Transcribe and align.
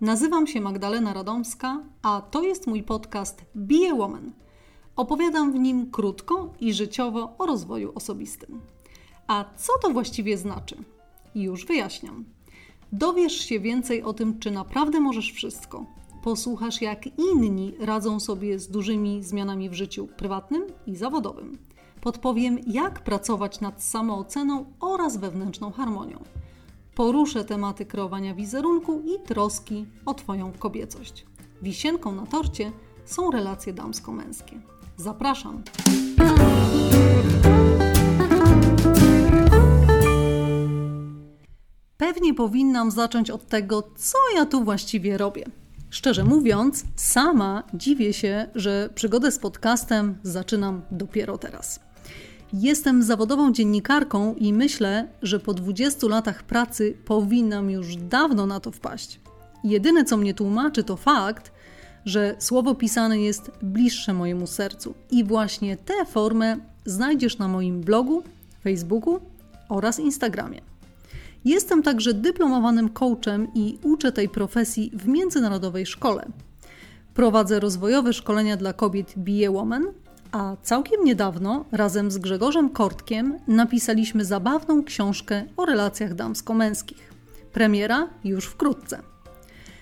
Nazywam 0.00 0.46
się 0.46 0.60
Magdalena 0.60 1.12
Radomska, 1.12 1.82
a 2.02 2.22
to 2.30 2.42
jest 2.42 2.66
mój 2.66 2.82
podcast 2.82 3.44
Be 3.54 3.90
a 3.92 3.94
Woman. 3.94 4.32
Opowiadam 4.96 5.52
w 5.52 5.58
nim 5.58 5.90
krótko 5.90 6.52
i 6.60 6.72
życiowo 6.72 7.34
o 7.38 7.46
rozwoju 7.46 7.92
osobistym. 7.94 8.60
A 9.26 9.44
co 9.56 9.72
to 9.82 9.90
właściwie 9.90 10.38
znaczy? 10.38 10.76
Już 11.34 11.66
wyjaśniam. 11.66 12.24
Dowiesz 12.92 13.32
się 13.32 13.60
więcej 13.60 14.02
o 14.02 14.12
tym, 14.12 14.38
czy 14.38 14.50
naprawdę 14.50 15.00
możesz 15.00 15.32
wszystko. 15.32 15.86
Posłuchasz, 16.22 16.80
jak 16.80 17.06
inni 17.18 17.74
radzą 17.80 18.20
sobie 18.20 18.58
z 18.58 18.68
dużymi 18.68 19.22
zmianami 19.22 19.70
w 19.70 19.74
życiu 19.74 20.08
prywatnym 20.16 20.62
i 20.86 20.96
zawodowym. 20.96 21.58
Podpowiem, 22.00 22.58
jak 22.66 23.00
pracować 23.00 23.60
nad 23.60 23.82
samooceną 23.82 24.64
oraz 24.80 25.16
wewnętrzną 25.16 25.72
harmonią 25.72 26.18
poruszę 26.96 27.44
tematy 27.44 27.86
kreowania 27.86 28.34
wizerunku 28.34 29.02
i 29.06 29.26
troski 29.26 29.86
o 30.06 30.14
Twoją 30.14 30.52
kobiecość. 30.58 31.26
Wisienką 31.62 32.12
na 32.12 32.26
torcie 32.26 32.72
są 33.04 33.30
relacje 33.30 33.72
damsko-męskie. 33.72 34.60
Zapraszam! 34.96 35.62
Pewnie 41.96 42.34
powinnam 42.34 42.90
zacząć 42.90 43.30
od 43.30 43.46
tego, 43.46 43.82
co 43.96 44.18
ja 44.34 44.46
tu 44.46 44.64
właściwie 44.64 45.18
robię. 45.18 45.44
Szczerze 45.90 46.24
mówiąc, 46.24 46.84
sama 46.96 47.62
dziwię 47.74 48.12
się, 48.12 48.50
że 48.54 48.90
przygodę 48.94 49.32
z 49.32 49.38
podcastem 49.38 50.18
zaczynam 50.22 50.82
dopiero 50.90 51.38
teraz. 51.38 51.85
Jestem 52.52 53.02
zawodową 53.02 53.52
dziennikarką 53.52 54.34
i 54.34 54.52
myślę, 54.52 55.08
że 55.22 55.40
po 55.40 55.54
20 55.54 56.06
latach 56.06 56.42
pracy 56.42 56.96
powinnam 57.04 57.70
już 57.70 57.96
dawno 57.96 58.46
na 58.46 58.60
to 58.60 58.70
wpaść. 58.70 59.20
Jedyne, 59.64 60.04
co 60.04 60.16
mnie 60.16 60.34
tłumaczy, 60.34 60.84
to 60.84 60.96
fakt, 60.96 61.52
że 62.04 62.36
słowo 62.38 62.74
pisane 62.74 63.20
jest 63.20 63.50
bliższe 63.62 64.14
mojemu 64.14 64.46
sercu 64.46 64.94
i 65.10 65.24
właśnie 65.24 65.76
tę 65.76 65.94
formę 66.06 66.56
znajdziesz 66.84 67.38
na 67.38 67.48
moim 67.48 67.80
blogu, 67.80 68.22
Facebooku 68.64 69.20
oraz 69.68 69.98
Instagramie. 69.98 70.60
Jestem 71.44 71.82
także 71.82 72.14
dyplomowanym 72.14 72.88
coachem 72.88 73.48
i 73.54 73.78
uczę 73.82 74.12
tej 74.12 74.28
profesji 74.28 74.90
w 74.94 75.08
międzynarodowej 75.08 75.86
szkole. 75.86 76.26
Prowadzę 77.14 77.60
rozwojowe 77.60 78.12
szkolenia 78.12 78.56
dla 78.56 78.72
kobiet 78.72 79.12
Be 79.16 79.48
a 79.48 79.50
Woman 79.50 79.86
a 80.36 80.56
całkiem 80.62 81.04
niedawno 81.04 81.64
razem 81.72 82.10
z 82.10 82.18
Grzegorzem 82.18 82.70
Kortkiem 82.70 83.38
napisaliśmy 83.48 84.24
zabawną 84.24 84.84
książkę 84.84 85.44
o 85.56 85.64
relacjach 85.64 86.14
damsko-męskich. 86.14 87.12
Premiera 87.52 88.08
już 88.24 88.44
wkrótce. 88.44 89.02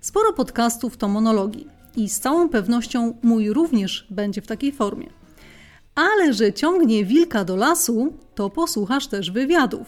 Sporo 0.00 0.32
podcastów 0.32 0.96
to 0.96 1.08
monologi 1.08 1.66
i 1.96 2.08
z 2.08 2.20
całą 2.20 2.48
pewnością 2.48 3.14
mój 3.22 3.52
również 3.52 4.06
będzie 4.10 4.42
w 4.42 4.46
takiej 4.46 4.72
formie. 4.72 5.10
Ale 5.94 6.34
że 6.34 6.52
ciągnie 6.52 7.04
wilka 7.04 7.44
do 7.44 7.56
lasu, 7.56 8.12
to 8.34 8.50
posłuchasz 8.50 9.06
też 9.06 9.30
wywiadów. 9.30 9.86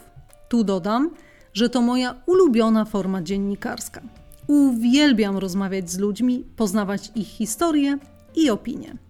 Tu 0.49 0.65
dodam, 0.65 1.11
że 1.55 1.69
to 1.69 1.81
moja 1.81 2.15
ulubiona 2.27 2.85
forma 2.85 3.23
dziennikarska. 3.23 4.01
Uwielbiam 4.47 5.39
rozmawiać 5.39 5.91
z 5.91 5.99
ludźmi, 5.99 6.45
poznawać 6.57 7.13
ich 7.15 7.29
historie 7.29 7.99
i 8.35 8.51
opinie. 8.51 9.10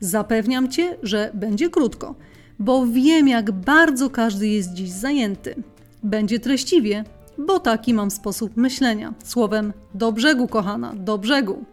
Zapewniam 0.00 0.68
cię, 0.68 0.96
że 1.02 1.30
będzie 1.34 1.70
krótko, 1.70 2.14
bo 2.58 2.86
wiem, 2.86 3.28
jak 3.28 3.52
bardzo 3.52 4.10
każdy 4.10 4.48
jest 4.48 4.72
dziś 4.72 4.90
zajęty. 4.90 5.54
Będzie 6.02 6.40
treściwie, 6.40 7.04
bo 7.38 7.60
taki 7.60 7.94
mam 7.94 8.10
sposób 8.10 8.56
myślenia. 8.56 9.14
Słowem, 9.24 9.72
do 9.94 10.12
brzegu, 10.12 10.48
kochana, 10.48 10.92
do 10.94 11.18
brzegu. 11.18 11.64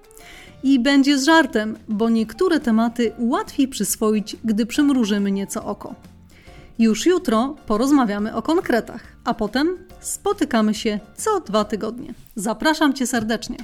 I 0.64 0.80
będzie 0.80 1.18
z 1.18 1.24
żartem, 1.24 1.78
bo 1.88 2.10
niektóre 2.10 2.60
tematy 2.60 3.12
łatwiej 3.20 3.68
przyswoić, 3.68 4.38
gdy 4.44 4.66
przymrużymy 4.66 5.32
nieco 5.32 5.66
oko. 5.66 5.96
Już 6.80 7.06
jutro 7.06 7.56
porozmawiamy 7.68 8.36
o 8.36 8.42
konkretach, 8.42 9.04
a 9.24 9.34
potem 9.34 9.78
spotykamy 10.00 10.74
się 10.74 11.00
co 11.16 11.40
dwa 11.40 11.66
tygodnie. 11.66 12.14
Zapraszam 12.36 12.94
Cię 12.94 13.08
serdecznie. 13.08 13.58